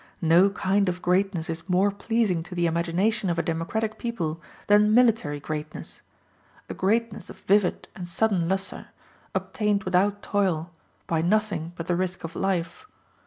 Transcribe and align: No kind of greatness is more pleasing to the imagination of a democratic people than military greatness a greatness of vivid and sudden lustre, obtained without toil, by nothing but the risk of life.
No 0.23 0.49
kind 0.49 0.89
of 0.89 0.99
greatness 1.03 1.47
is 1.47 1.69
more 1.69 1.91
pleasing 1.91 2.41
to 2.49 2.55
the 2.55 2.65
imagination 2.65 3.29
of 3.29 3.37
a 3.37 3.43
democratic 3.43 3.99
people 3.99 4.41
than 4.65 4.95
military 4.95 5.39
greatness 5.39 6.01
a 6.67 6.73
greatness 6.73 7.29
of 7.29 7.37
vivid 7.41 7.87
and 7.95 8.09
sudden 8.09 8.49
lustre, 8.49 8.87
obtained 9.35 9.83
without 9.83 10.23
toil, 10.23 10.71
by 11.05 11.21
nothing 11.21 11.73
but 11.75 11.85
the 11.85 11.95
risk 11.95 12.23
of 12.23 12.35
life. 12.35 12.87